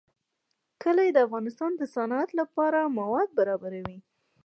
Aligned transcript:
کلي 0.81 1.07
د 1.13 1.17
افغانستان 1.27 1.71
د 1.77 1.81
صنعت 1.95 2.29
لپاره 2.39 2.93
مواد 2.97 3.29
برابروي. 3.39 3.97